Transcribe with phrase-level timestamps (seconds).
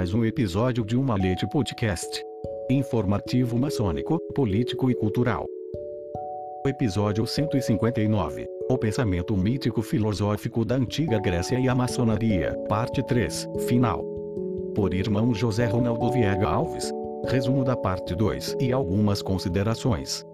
[0.00, 2.24] mais um episódio de uma Malete Podcast.
[2.70, 5.44] Informativo maçônico, político e cultural.
[6.64, 8.48] Episódio 159.
[8.70, 14.02] O pensamento mítico filosófico da antiga Grécia e a maçonaria, parte 3, final.
[14.74, 16.90] Por irmão José Ronaldo Viega Alves.
[17.28, 20.24] Resumo da parte 2 e algumas considerações.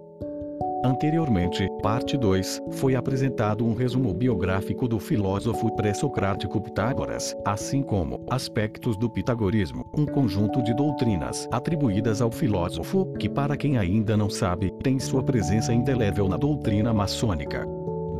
[0.83, 8.95] Anteriormente, parte 2, foi apresentado um resumo biográfico do filósofo pré-socrático Pitágoras, assim como aspectos
[8.95, 14.71] do pitagorismo, um conjunto de doutrinas atribuídas ao filósofo, que para quem ainda não sabe,
[14.83, 17.67] tem sua presença indelével na doutrina maçônica.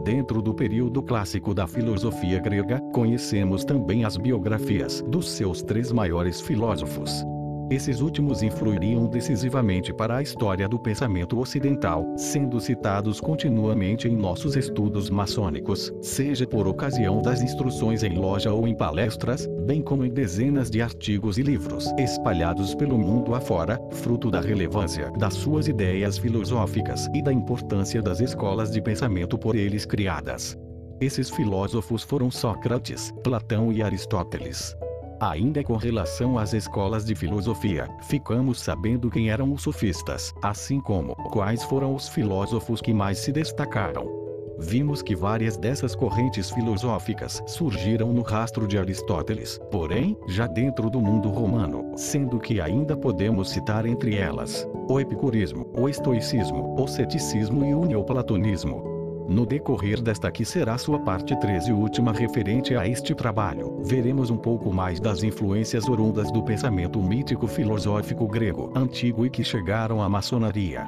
[0.03, 6.41] Dentro do período clássico da filosofia grega, conhecemos também as biografias dos seus três maiores
[6.41, 7.23] filósofos.
[7.69, 14.55] Esses últimos influiriam decisivamente para a história do pensamento ocidental, sendo citados continuamente em nossos
[14.55, 20.09] estudos maçônicos, seja por ocasião das instruções em loja ou em palestras, bem como em
[20.09, 26.17] dezenas de artigos e livros espalhados pelo mundo afora, fruto da relevância das suas ideias
[26.17, 30.57] filosóficas e da importância das escolas de pensamento por eles criadas.
[31.01, 34.73] Esses filósofos foram Sócrates, Platão e Aristóteles.
[35.19, 41.15] Ainda com relação às escolas de filosofia, ficamos sabendo quem eram os sofistas, assim como
[41.31, 44.27] quais foram os filósofos que mais se destacaram.
[44.59, 50.99] Vimos que várias dessas correntes filosóficas surgiram no rastro de Aristóteles, porém, já dentro do
[50.99, 57.65] mundo romano, sendo que ainda podemos citar entre elas o epicurismo, o estoicismo, o ceticismo
[57.65, 58.96] e o neoplatonismo.
[59.27, 64.29] No decorrer desta que será sua parte 13 e última referente a este trabalho, veremos
[64.29, 70.01] um pouco mais das influências orundas do pensamento mítico filosófico grego antigo e que chegaram
[70.01, 70.87] à maçonaria.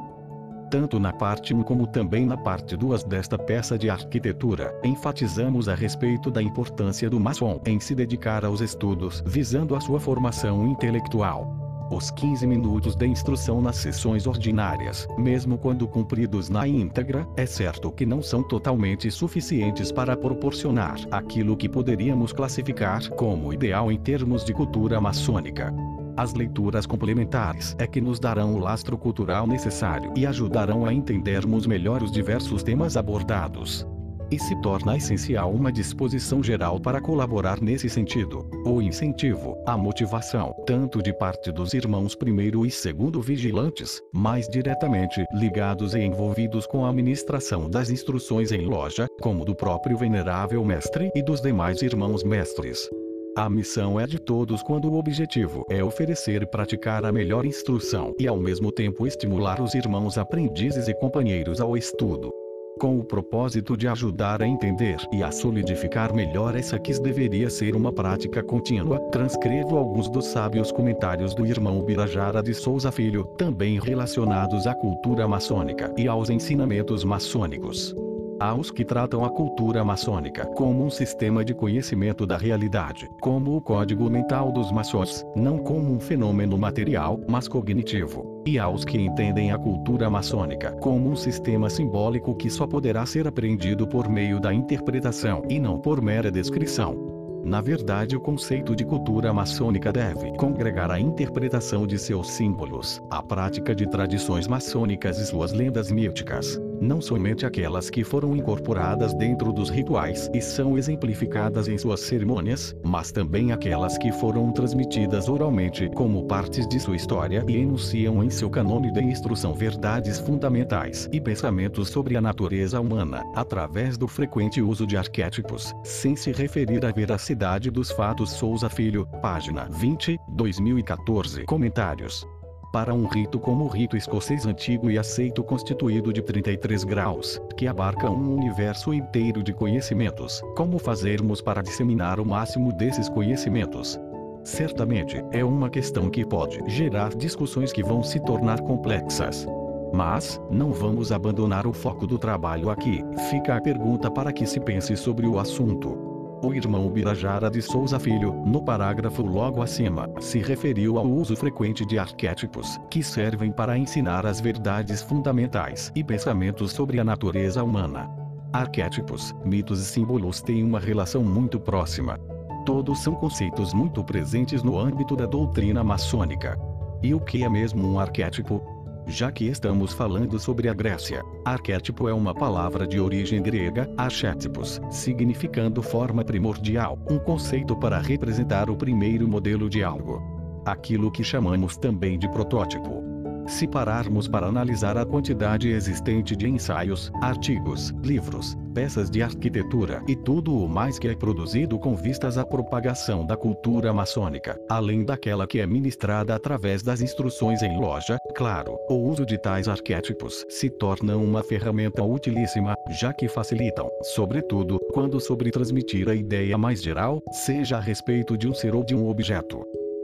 [0.72, 5.75] Tanto na parte 1 como também na parte 2 desta peça de arquitetura, enfatizamos a
[5.75, 11.69] respeito da importância do maçom em se dedicar aos estudos visando a sua formação intelectual.
[11.92, 17.92] Os 15 minutos de instrução nas sessões ordinárias, mesmo quando cumpridos na íntegra, é certo
[17.92, 24.46] que não são totalmente suficientes para proporcionar aquilo que poderíamos classificar como ideal em termos
[24.46, 25.74] de cultura maçônica.
[26.16, 31.66] As leituras complementares é que nos darão o lastro cultural necessário e ajudarão a entendermos
[31.66, 33.88] melhor os diversos temas abordados
[34.31, 38.50] e se torna essencial uma disposição geral para colaborar nesse sentido.
[38.66, 45.25] O incentivo, a motivação, tanto de parte dos irmãos primeiro e segundo vigilantes, mais diretamente
[45.34, 51.11] ligados e envolvidos com a administração das instruções em loja, como do próprio venerável mestre
[51.16, 52.90] e dos demais irmãos mestres.
[53.38, 58.13] A missão é de todos quando o objetivo é oferecer e praticar a melhor instrução
[58.19, 62.31] e ao mesmo tempo estimular os irmãos aprendizes e companheiros ao estudo
[62.79, 67.75] com o propósito de ajudar a entender e a solidificar melhor essa que deveria ser
[67.75, 69.00] uma prática contínua.
[69.12, 75.28] Transcrevo alguns dos sábios comentários do irmão Birajara de Souza Filho, também relacionados à cultura
[75.28, 77.94] maçônica e aos ensinamentos maçônicos.
[78.42, 83.58] Há os que tratam a cultura maçônica como um sistema de conhecimento da realidade, como
[83.58, 88.42] o código mental dos maçons, não como um fenômeno material, mas cognitivo.
[88.48, 93.06] E há os que entendem a cultura maçônica como um sistema simbólico que só poderá
[93.06, 97.20] ser aprendido por meio da interpretação e não por mera descrição.
[97.44, 103.22] Na verdade, o conceito de cultura maçônica deve congregar a interpretação de seus símbolos, a
[103.22, 109.51] prática de tradições maçônicas e suas lendas míticas, não somente aquelas que foram incorporadas dentro
[109.51, 115.90] dos rituais e são exemplificadas em suas cerimônias, mas também aquelas que foram transmitidas oralmente
[115.95, 121.19] como partes de sua história e enunciam em seu canone de instrução verdades fundamentais e
[121.19, 126.91] pensamentos sobre a natureza humana, através do frequente uso de arquétipos, sem se referir à
[126.91, 128.32] veracidade dos fatos.
[128.32, 131.43] Souza Filho, página 20, 2014.
[131.46, 132.25] Comentários
[132.72, 137.68] para um rito como o rito escocês antigo e aceito constituído de 33 graus, que
[137.68, 140.42] abarca um universo inteiro de conhecimentos.
[140.56, 144.00] Como fazermos para disseminar o máximo desses conhecimentos?
[144.44, 149.46] Certamente, é uma questão que pode gerar discussões que vão se tornar complexas.
[149.94, 153.04] Mas, não vamos abandonar o foco do trabalho aqui.
[153.30, 156.09] Fica a pergunta para que se pense sobre o assunto.
[156.41, 161.86] O irmão Birajara de Souza Filho, no parágrafo logo acima, se referiu ao uso frequente
[161.86, 168.09] de arquétipos, que servem para ensinar as verdades fundamentais e pensamentos sobre a natureza humana.
[168.53, 172.18] Arquétipos, mitos e símbolos têm uma relação muito próxima.
[172.66, 176.58] Todos são conceitos muito presentes no âmbito da doutrina maçônica.
[177.03, 178.78] E o que é mesmo um arquétipo?
[179.07, 184.79] Já que estamos falando sobre a Grécia, arquétipo é uma palavra de origem grega, archétipos,
[184.91, 190.22] significando forma primordial, um conceito para representar o primeiro modelo de algo.
[190.66, 193.03] Aquilo que chamamos também de protótipo.
[193.47, 200.16] Se pararmos para analisar a quantidade existente de ensaios, artigos, livros, peças de arquitetura e
[200.16, 205.46] tudo o mais que é produzido com vistas à propagação da cultura maçônica, além daquela
[205.46, 210.70] que é ministrada através das instruções em loja, claro, o uso de tais arquétipos se
[210.70, 217.22] torna uma ferramenta utilíssima, já que facilitam, sobretudo, quando sobre transmitir a ideia mais geral,
[217.46, 219.61] seja a respeito de um ser ou de um objeto.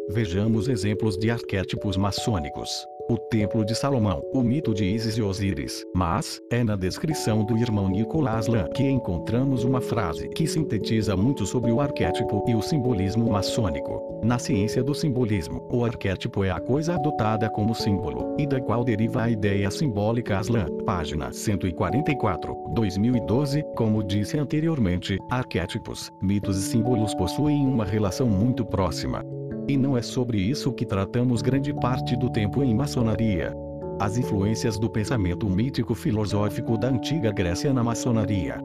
[0.09, 5.83] Vejamos exemplos de arquétipos maçônicos o Templo de Salomão, o mito de Isis e Osíris.
[5.93, 11.45] Mas, é na descrição do irmão Nicolás Lan que encontramos uma frase que sintetiza muito
[11.45, 14.19] sobre o arquétipo e o simbolismo maçônico.
[14.23, 18.83] Na ciência do simbolismo, o arquétipo é a coisa adotada como símbolo, e da qual
[18.83, 27.13] deriva a ideia simbólica Aslan, página 144, 2012, como disse anteriormente, arquétipos, mitos e símbolos
[27.13, 29.23] possuem uma relação muito próxima.
[29.67, 33.53] E não é sobre isso que tratamos grande parte do tempo em maçonaria.
[33.99, 38.59] As influências do pensamento mítico filosófico da antiga Grécia na maçonaria.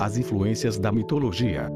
[0.00, 1.70] As influências da mitologia.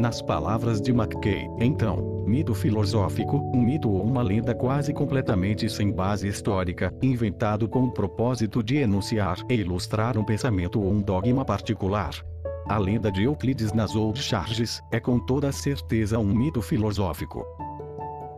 [0.00, 5.92] Nas palavras de Mackay, então, mito filosófico, um mito ou uma lenda quase completamente sem
[5.92, 11.44] base histórica, inventado com o propósito de enunciar e ilustrar um pensamento ou um dogma
[11.44, 12.12] particular.
[12.66, 17.44] A lenda de Euclides nas Old Charges é com toda certeza um mito filosófico.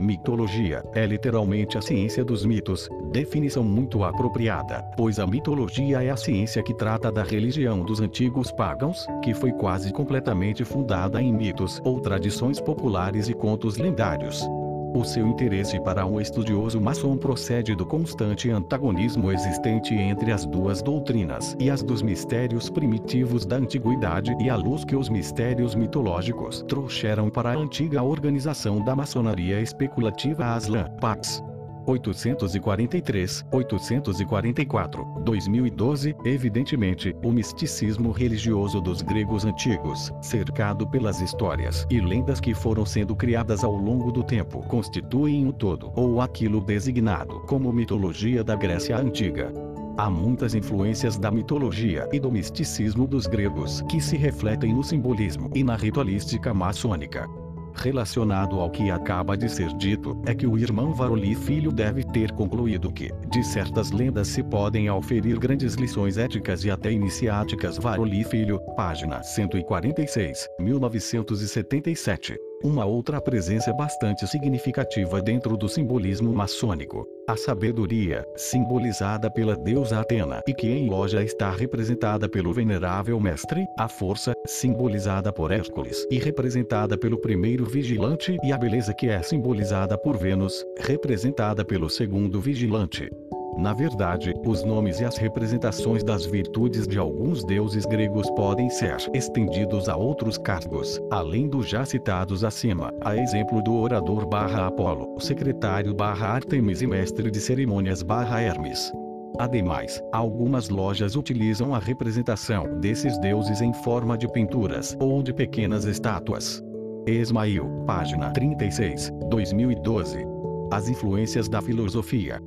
[0.03, 6.17] Mitologia é literalmente a ciência dos mitos, definição muito apropriada, pois a mitologia é a
[6.17, 11.81] ciência que trata da religião dos antigos pagãos, que foi quase completamente fundada em mitos
[11.85, 14.45] ou tradições populares e contos lendários.
[14.95, 20.83] O seu interesse para um estudioso maçom procede do constante antagonismo existente entre as duas
[20.83, 26.63] doutrinas e as dos mistérios primitivos da antiguidade e a luz que os mistérios mitológicos
[26.69, 31.43] trouxeram para a antiga organização da maçonaria especulativa Aslan Pax.
[31.87, 42.41] 843, 844, 2012, evidentemente, o misticismo religioso dos gregos antigos, cercado pelas histórias e lendas
[42.41, 47.73] que foram sendo criadas ao longo do tempo, constituem o todo, ou aquilo designado como
[47.73, 49.53] mitologia da Grécia Antiga.
[49.97, 55.51] Há muitas influências da mitologia e do misticismo dos gregos que se refletem no simbolismo
[55.55, 57.29] e na ritualística maçônica.
[57.75, 62.31] Relacionado ao que acaba de ser dito, é que o irmão Varoli Filho deve ter
[62.33, 68.25] concluído que, de certas lendas se podem auferir grandes lições éticas e até iniciáticas Varoli
[68.25, 72.52] Filho, página 146, 1977.
[72.65, 80.41] Uma outra presença bastante significativa dentro do simbolismo maçônico, a sabedoria, simbolizada pela deusa Atena
[80.47, 86.19] e que em loja está representada pelo venerável mestre, a força, simbolizada por Hércules e
[86.19, 92.41] representada pelo primeiro vigilante e a beleza que é simbolizada por Vênus, representada pelo segundo
[92.41, 93.11] vigilante.
[93.57, 98.97] Na verdade, os nomes e as representações das virtudes de alguns deuses gregos podem ser
[99.13, 105.21] estendidos a outros cargos, além dos já citados acima, a exemplo do orador barra Apolo,
[105.21, 108.91] secretário barra Artemis e mestre de cerimônias barra Hermes.
[109.39, 115.85] Ademais, algumas lojas utilizam a representação desses deuses em forma de pinturas ou de pequenas
[115.85, 116.63] estátuas.
[117.07, 120.25] Esmail, página 36, 2012.
[120.71, 122.41] As influências da filosofia.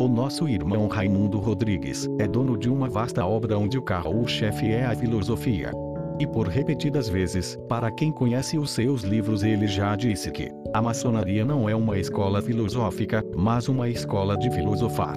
[0.00, 4.86] O nosso irmão Raimundo Rodrigues é dono de uma vasta obra onde o carro-chefe é
[4.86, 5.72] a filosofia.
[6.20, 10.80] E por repetidas vezes, para quem conhece os seus livros, ele já disse que a
[10.80, 15.16] maçonaria não é uma escola filosófica, mas uma escola de filosofar.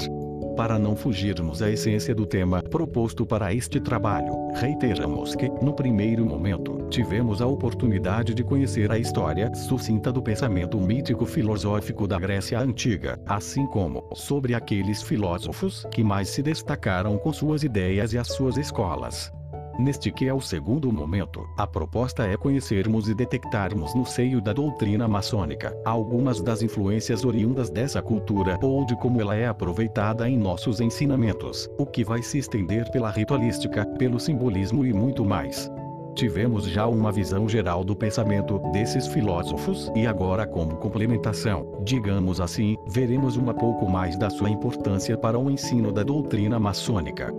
[0.61, 6.23] Para não fugirmos à essência do tema proposto para este trabalho, reiteramos que, no primeiro
[6.23, 12.59] momento, tivemos a oportunidade de conhecer a história sucinta do pensamento mítico filosófico da Grécia
[12.59, 18.27] Antiga, assim como sobre aqueles filósofos que mais se destacaram com suas ideias e as
[18.27, 19.33] suas escolas.
[19.81, 24.53] Neste que é o segundo momento, a proposta é conhecermos e detectarmos no seio da
[24.53, 30.37] doutrina maçônica algumas das influências oriundas dessa cultura ou de como ela é aproveitada em
[30.37, 35.67] nossos ensinamentos, o que vai se estender pela ritualística, pelo simbolismo e muito mais.
[36.13, 42.77] Tivemos já uma visão geral do pensamento desses filósofos e agora como complementação, digamos assim,
[42.87, 47.33] veremos um pouco mais da sua importância para o ensino da doutrina maçônica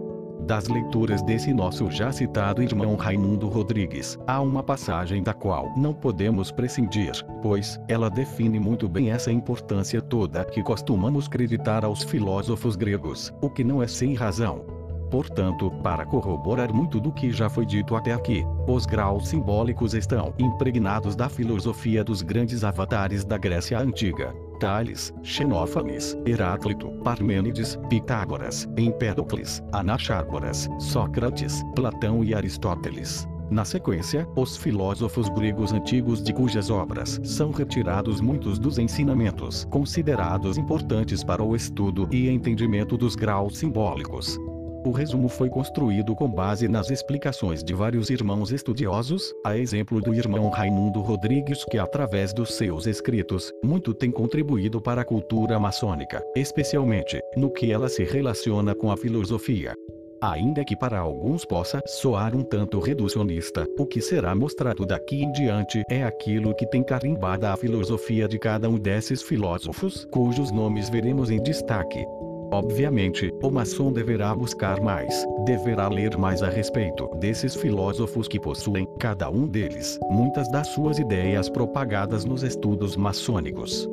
[0.53, 5.95] das leituras desse nosso já citado irmão Raimundo Rodrigues, há uma passagem da qual não
[5.95, 12.77] podemos prescindir, pois ela define muito bem essa importância toda que costumamos acreditar aos filósofos
[12.77, 14.63] gregos, o que não é sem razão.
[15.11, 20.35] Portanto, para corroborar muito do que já foi dito até aqui, os graus simbólicos estão
[20.39, 24.35] impregnados da filosofia dos grandes avatares da Grécia Antiga.
[24.59, 33.27] Tales, Xenófanes, Heráclito, Parmênides, Pitágoras, Empédocles, Anaxágoras, Sócrates, Platão e Aristóteles.
[33.53, 40.57] Na sequência, os filósofos gregos antigos de cujas obras são retirados muitos dos ensinamentos considerados
[40.57, 44.41] importantes para o estudo e entendimento dos graus simbólicos.
[44.85, 50.13] O resumo foi construído com base nas explicações de vários irmãos estudiosos, a exemplo do
[50.13, 56.21] irmão Raimundo Rodrigues que através dos seus escritos, muito tem contribuído para a cultura maçônica,
[56.35, 59.73] especialmente, no que ela se relaciona com a filosofia.
[60.21, 65.31] Ainda que para alguns possa soar um tanto reducionista, o que será mostrado daqui em
[65.31, 70.89] diante é aquilo que tem carimbada a filosofia de cada um desses filósofos, cujos nomes
[70.89, 72.05] veremos em destaque.
[72.53, 78.87] Obviamente, o maçom deverá buscar mais, deverá ler mais a respeito desses filósofos que possuem,
[78.99, 83.89] cada um deles, muitas das suas ideias propagadas nos estudos maçônicos.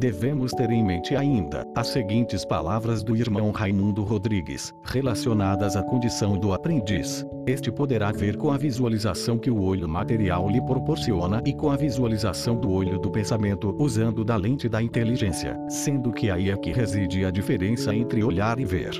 [0.00, 6.38] Devemos ter em mente ainda as seguintes palavras do irmão Raimundo Rodrigues, relacionadas à condição
[6.38, 7.22] do aprendiz.
[7.46, 11.76] Este poderá ver com a visualização que o olho material lhe proporciona e com a
[11.76, 16.72] visualização do olho do pensamento usando da lente da inteligência, sendo que aí é que
[16.72, 18.92] reside a diferença entre olhar e ver.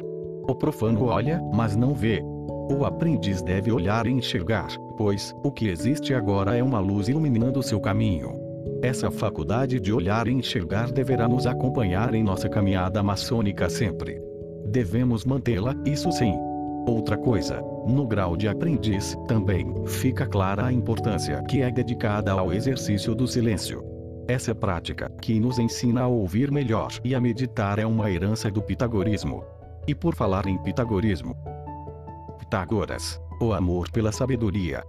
[0.47, 2.23] O profano olha, mas não vê.
[2.71, 7.63] O aprendiz deve olhar e enxergar, pois o que existe agora é uma luz iluminando
[7.63, 8.40] seu caminho.
[8.83, 14.21] Essa faculdade de olhar e enxergar deverá nos acompanhar em nossa caminhada maçônica sempre.
[14.67, 16.35] Devemos mantê-la, isso sim.
[16.87, 22.53] Outra coisa, no grau de aprendiz, também, fica clara a importância que é dedicada ao
[22.53, 23.85] exercício do silêncio.
[24.27, 28.63] Essa prática, que nos ensina a ouvir melhor e a meditar é uma herança do
[28.63, 29.45] pitagorismo.
[29.87, 31.35] E por falar em pitagorismo,
[32.51, 34.83] Pitágoras, o amor pela sabedoria,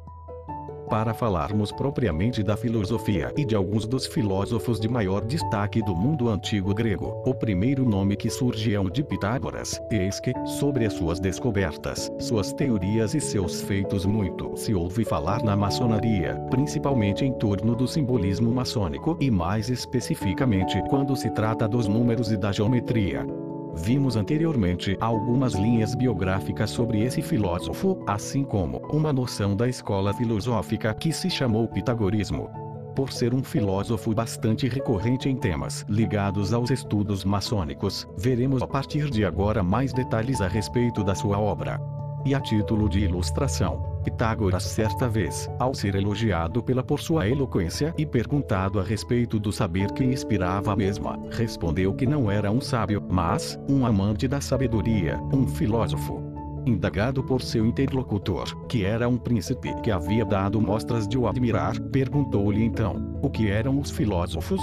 [0.91, 6.27] para falarmos propriamente da filosofia e de alguns dos filósofos de maior destaque do mundo
[6.27, 7.23] antigo grego.
[7.25, 12.11] O primeiro nome que surge é o de Pitágoras, eis que, sobre as suas descobertas,
[12.19, 17.87] suas teorias e seus feitos muito se ouve falar na maçonaria, principalmente em torno do
[17.87, 23.25] simbolismo maçônico e mais especificamente quando se trata dos números e da geometria.
[23.75, 30.93] Vimos anteriormente algumas linhas biográficas sobre esse filósofo, assim como uma noção da escola filosófica
[30.93, 32.49] que se chamou Pitagorismo.
[32.95, 39.09] Por ser um filósofo bastante recorrente em temas ligados aos estudos maçônicos, veremos a partir
[39.09, 41.79] de agora mais detalhes a respeito da sua obra.
[42.25, 47.93] E a título de ilustração, Pitágoras certa vez, ao ser elogiado pela por sua eloquência
[47.97, 52.61] e perguntado a respeito do saber que inspirava a mesma, respondeu que não era um
[52.61, 56.21] sábio, mas um amante da sabedoria, um filósofo.
[56.65, 61.79] Indagado por seu interlocutor, que era um príncipe que havia dado mostras de o admirar,
[61.91, 64.61] perguntou-lhe então: o que eram os filósofos?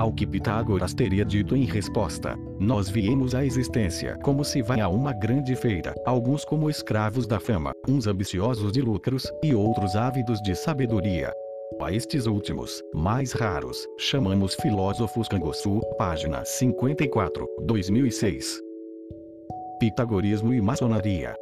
[0.00, 4.88] Ao que Pitágoras teria dito em resposta: Nós viemos à existência como se vai a
[4.88, 10.40] uma grande feira, alguns como escravos da fama, uns ambiciosos de lucros, e outros ávidos
[10.40, 11.30] de sabedoria.
[11.82, 18.58] A estes últimos, mais raros, chamamos filósofos Canguçu, página 54, 2006.
[19.78, 21.36] Pitagorismo e maçonaria.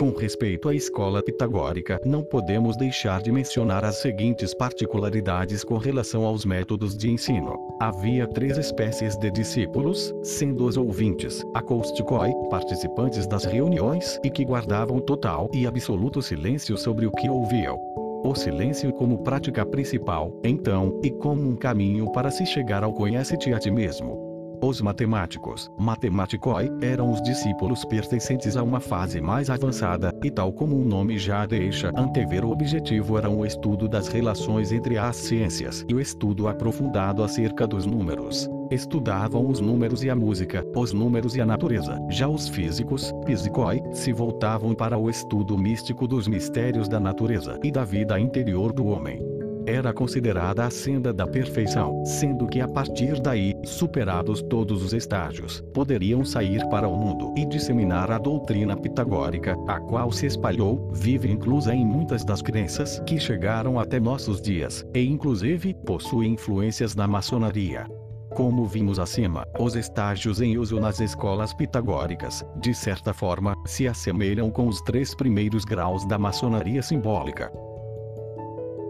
[0.00, 6.24] Com respeito à escola pitagórica, não podemos deixar de mencionar as seguintes particularidades com relação
[6.24, 7.54] aos métodos de ensino.
[7.78, 15.00] Havia três espécies de discípulos, sendo os ouvintes, acousticoi, participantes das reuniões e que guardavam
[15.00, 17.78] total e absoluto silêncio sobre o que ouviam.
[18.24, 23.52] O silêncio como prática principal, então, e como um caminho para se chegar ao conhece-te
[23.52, 24.29] a ti mesmo.
[24.62, 30.76] Os matemáticos, matematicoi, eram os discípulos pertencentes a uma fase mais avançada, e tal como
[30.76, 35.82] o nome já deixa antever o objetivo era o estudo das relações entre as ciências
[35.88, 38.50] e o estudo aprofundado acerca dos números.
[38.70, 41.98] Estudavam os números e a música, os números e a natureza.
[42.10, 47.72] Já os físicos, physicoi, se voltavam para o estudo místico dos mistérios da natureza e
[47.72, 49.29] da vida interior do homem.
[49.66, 55.62] Era considerada a senda da perfeição, sendo que a partir daí, superados todos os estágios,
[55.72, 61.30] poderiam sair para o mundo e disseminar a doutrina pitagórica, a qual se espalhou, vive
[61.30, 67.06] inclusa em muitas das crenças que chegaram até nossos dias, e inclusive, possui influências na
[67.06, 67.86] maçonaria.
[68.34, 74.50] Como vimos acima, os estágios em uso nas escolas pitagóricas, de certa forma, se assemelham
[74.50, 77.50] com os três primeiros graus da maçonaria simbólica.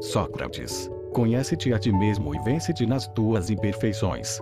[0.00, 0.90] Sócrates.
[1.12, 4.40] Conhece-te a ti mesmo e vence-te nas tuas imperfeições.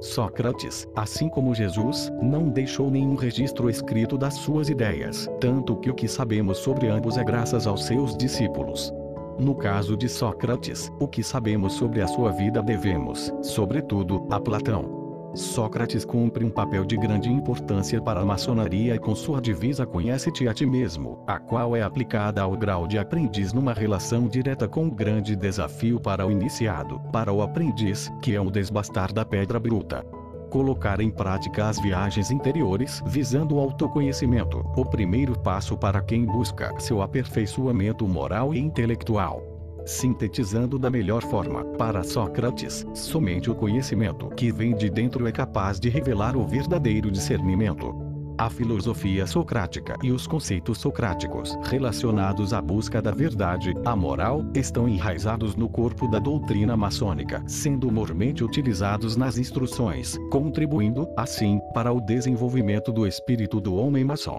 [0.00, 5.94] Sócrates, assim como Jesus, não deixou nenhum registro escrito das suas ideias, tanto que o
[5.94, 8.92] que sabemos sobre ambos é graças aos seus discípulos.
[9.38, 14.99] No caso de Sócrates, o que sabemos sobre a sua vida devemos, sobretudo, a Platão.
[15.34, 20.54] Sócrates cumpre um papel de grande importância para a maçonaria com sua divisa Conhece-te a
[20.54, 24.90] ti mesmo, a qual é aplicada ao grau de aprendiz numa relação direta com um
[24.90, 30.04] grande desafio para o iniciado, para o aprendiz, que é o desbastar da pedra bruta.
[30.50, 36.74] Colocar em prática as viagens interiores visando o autoconhecimento, o primeiro passo para quem busca
[36.80, 39.49] seu aperfeiçoamento moral e intelectual.
[39.86, 45.80] Sintetizando da melhor forma, para Sócrates, somente o conhecimento que vem de dentro é capaz
[45.80, 48.10] de revelar o verdadeiro discernimento.
[48.38, 54.88] A filosofia socrática e os conceitos socráticos relacionados à busca da verdade, a moral, estão
[54.88, 62.00] enraizados no corpo da doutrina maçônica, sendo mormente utilizados nas instruções, contribuindo, assim, para o
[62.00, 64.38] desenvolvimento do espírito do homem maçom.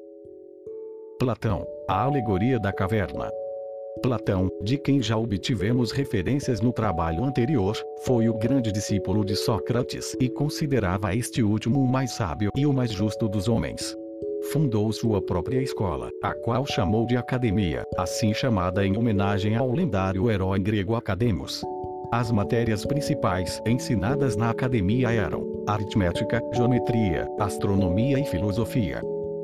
[1.20, 3.30] Platão, a alegoria da caverna.
[4.00, 10.16] Platão, de quem já obtivemos referências no trabalho anterior, foi o grande discípulo de Sócrates
[10.20, 13.96] e considerava este último o mais sábio e o mais justo dos homens.
[14.52, 20.32] Fundou sua própria escola, a qual chamou de Academia, assim chamada em homenagem ao lendário
[20.32, 21.62] herói grego Academos.
[22.12, 29.02] As matérias principais ensinadas na academia eram aritmética, geometria, astronomia e filosofia.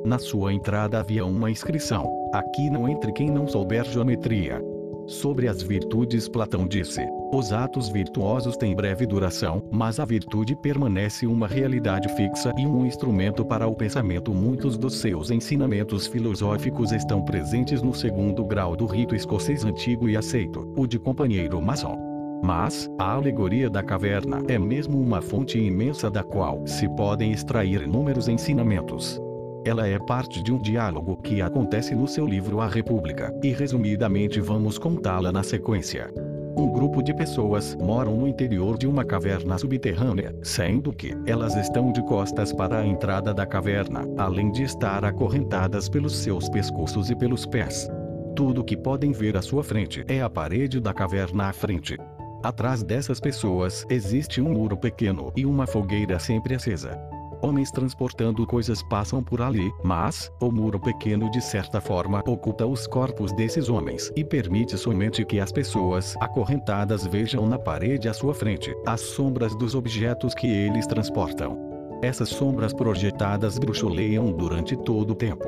[0.08, 4.64] Na sua entrada havia uma inscrição: Aqui não entre quem não souber geometria.
[5.06, 11.28] Sobre as virtudes, Platão disse: Os atos virtuosos têm breve duração, mas a virtude permanece
[11.28, 14.34] uma realidade fixa e um instrumento para o pensamento.
[14.34, 20.16] Muitos dos seus ensinamentos filosóficos estão presentes no segundo grau do rito escocês antigo e
[20.16, 21.98] aceito, o de companheiro maçom.
[22.42, 27.82] Mas, a alegoria da caverna é mesmo uma fonte imensa da qual se podem extrair
[27.82, 29.20] inúmeros ensinamentos.
[29.68, 34.40] Ela é parte de um diálogo que acontece no seu livro A República, e resumidamente
[34.40, 36.10] vamos contá-la na sequência.
[36.58, 41.92] Um grupo de pessoas moram no interior de uma caverna subterrânea, sendo que elas estão
[41.92, 47.16] de costas para a entrada da caverna, além de estar acorrentadas pelos seus pescoços e
[47.18, 47.90] pelos pés.
[48.38, 51.98] Tudo que podem ver à sua frente é a parede da caverna à frente.
[52.42, 56.98] Atrás dessas pessoas existe um muro pequeno e uma fogueira sempre acesa.
[57.42, 62.88] Homens transportando coisas passam por ali, mas, o muro pequeno de certa forma oculta os
[62.88, 68.34] corpos desses homens e permite somente que as pessoas acorrentadas vejam na parede à sua
[68.34, 71.58] frente as sombras dos objetos que eles transportam.
[72.02, 75.48] Essas sombras projetadas bruxuleiam durante todo o tempo.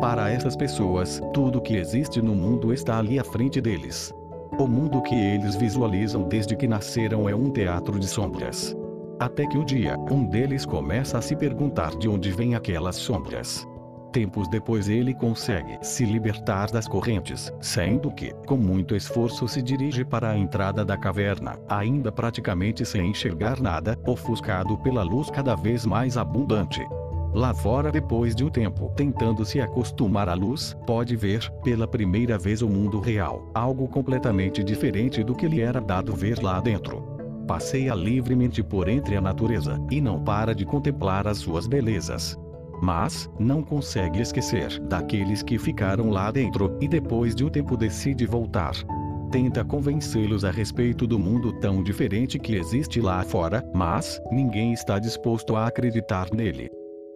[0.00, 4.12] Para essas pessoas, tudo que existe no mundo está ali à frente deles.
[4.58, 8.76] O mundo que eles visualizam desde que nasceram é um teatro de sombras.
[9.18, 13.66] Até que o dia, um deles começa a se perguntar de onde vêm aquelas sombras.
[14.12, 20.04] Tempos depois ele consegue se libertar das correntes, sendo que, com muito esforço, se dirige
[20.04, 25.86] para a entrada da caverna, ainda praticamente sem enxergar nada, ofuscado pela luz cada vez
[25.86, 26.84] mais abundante.
[27.32, 32.38] Lá fora, depois de um tempo tentando se acostumar à luz, pode ver, pela primeira
[32.38, 37.13] vez, o mundo real, algo completamente diferente do que lhe era dado ver lá dentro
[37.44, 42.36] passeia livremente por entre a natureza, e não para de contemplar as suas belezas.
[42.82, 48.26] Mas, não consegue esquecer daqueles que ficaram lá dentro, e depois de um tempo decide
[48.26, 48.74] voltar.
[49.30, 54.98] Tenta convencê-los a respeito do mundo tão diferente que existe lá fora, mas, ninguém está
[54.98, 56.70] disposto a acreditar nele.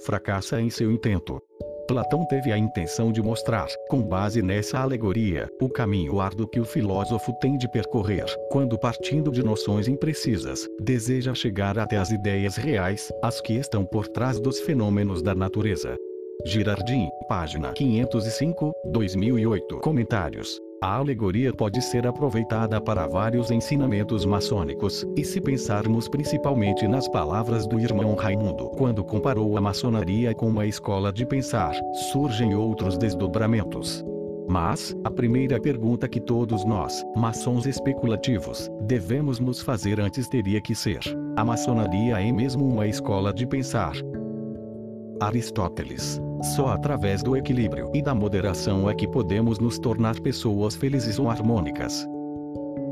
[0.05, 1.41] Fracassa em seu intento.
[1.89, 6.65] Platão teve a intenção de mostrar, com base nessa alegoria, o caminho árduo que o
[6.65, 13.11] filósofo tem de percorrer, quando partindo de noções imprecisas, deseja chegar até as ideias reais,
[13.23, 15.97] as que estão por trás dos fenômenos da natureza.
[16.45, 19.79] Girardim, página 505, 2008.
[19.79, 20.68] Comentários.
[20.81, 27.67] A alegoria pode ser aproveitada para vários ensinamentos maçônicos, e se pensarmos principalmente nas palavras
[27.67, 31.75] do irmão Raimundo quando comparou a maçonaria com uma escola de pensar,
[32.13, 34.05] surgem outros desdobramentos.
[34.49, 40.77] Mas, a primeira pergunta que todos nós, maçons especulativos, devemos nos fazer antes teria que
[40.77, 41.01] ser:
[41.37, 43.95] a maçonaria é mesmo uma escola de pensar?
[45.21, 46.21] Aristóteles.
[46.55, 51.29] Só através do equilíbrio e da moderação é que podemos nos tornar pessoas felizes ou
[51.29, 52.07] harmônicas.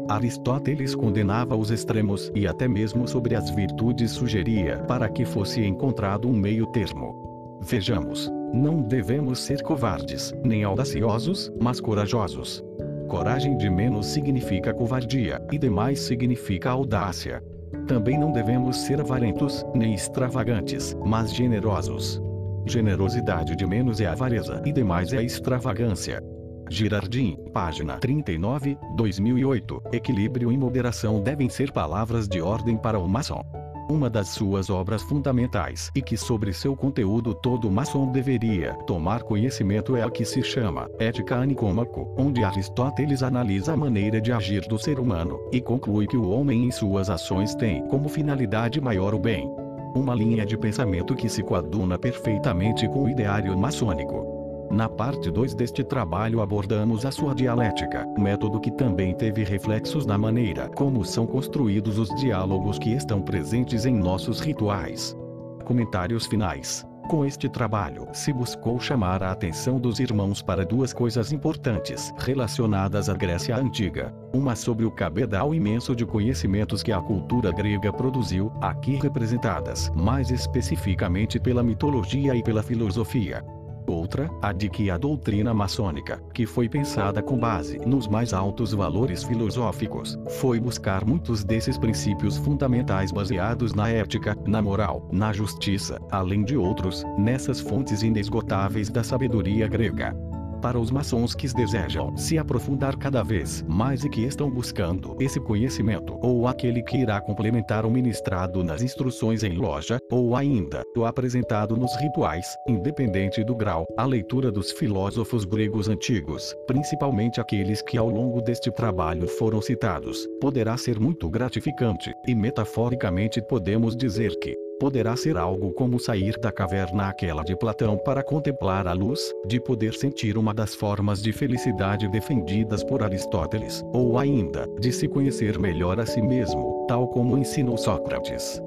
[0.08, 6.28] Aristóteles condenava os extremos e até mesmo sobre as virtudes sugeria para que fosse encontrado
[6.28, 7.58] um meio termo.
[7.62, 8.30] Vejamos.
[8.52, 12.64] Não devemos ser covardes, nem audaciosos, mas corajosos.
[13.08, 17.42] Coragem de menos significa covardia, e demais significa audácia.
[17.86, 22.20] Também não devemos ser avarentos, nem extravagantes, mas generosos.
[22.66, 26.22] Generosidade de menos é avareza e demais é extravagância.
[26.68, 29.82] Girardim, página 39, 2008.
[29.92, 33.44] Equilíbrio e moderação devem ser palavras de ordem para o maçom.
[33.88, 39.96] Uma das suas obras fundamentais e que sobre seu conteúdo todo maçom deveria tomar conhecimento
[39.96, 44.76] é a que se chama Ética Nicômaco, onde Aristóteles analisa a maneira de agir do
[44.76, 49.20] ser humano e conclui que o homem em suas ações tem como finalidade maior o
[49.20, 49.48] bem.
[49.94, 54.35] Uma linha de pensamento que se coaduna perfeitamente com o ideário maçônico.
[54.76, 60.18] Na parte 2 deste trabalho abordamos a sua dialética, método que também teve reflexos na
[60.18, 65.16] maneira como são construídos os diálogos que estão presentes em nossos rituais.
[65.64, 66.86] Comentários finais.
[67.08, 73.08] Com este trabalho, se buscou chamar a atenção dos irmãos para duas coisas importantes relacionadas
[73.08, 74.14] à Grécia Antiga.
[74.34, 80.30] Uma sobre o cabedal imenso de conhecimentos que a cultura grega produziu, aqui representadas mais
[80.30, 83.42] especificamente pela mitologia e pela filosofia.
[83.86, 88.72] Outra, a de que a doutrina maçônica, que foi pensada com base nos mais altos
[88.72, 95.98] valores filosóficos, foi buscar muitos desses princípios fundamentais baseados na ética, na moral, na justiça,
[96.10, 100.14] além de outros, nessas fontes inesgotáveis da sabedoria grega
[100.60, 105.40] para os maçons que desejam se aprofundar cada vez mais e que estão buscando esse
[105.40, 111.04] conhecimento, ou aquele que irá complementar o ministrado nas instruções em loja, ou ainda o
[111.04, 117.96] apresentado nos rituais, independente do grau, a leitura dos filósofos gregos antigos, principalmente aqueles que
[117.96, 124.65] ao longo deste trabalho foram citados, poderá ser muito gratificante, e metaforicamente podemos dizer que
[124.78, 129.60] poderá ser algo como sair da caverna aquela de Platão para contemplar a luz, de
[129.60, 135.58] poder sentir uma das formas de felicidade defendidas por Aristóteles, ou ainda, de se conhecer
[135.58, 138.60] melhor a si mesmo, tal como ensinou Sócrates.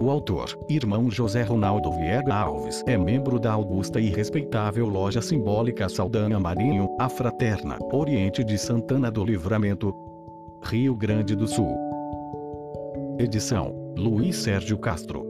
[0.00, 5.88] O autor, irmão José Ronaldo Viega Alves, é membro da augusta e respeitável loja simbólica
[5.88, 9.92] Saldanha Marinho, a Fraterna, Oriente de Santana do Livramento,
[10.62, 11.76] Rio Grande do Sul.
[13.18, 15.26] Edição Luiz Sérgio Castro.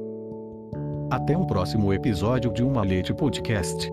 [1.11, 3.90] Até um próximo episódio de Uma Leite Podcast.